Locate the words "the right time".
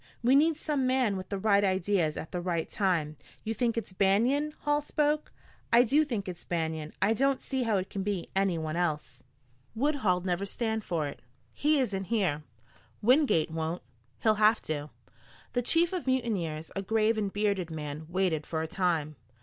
2.31-3.17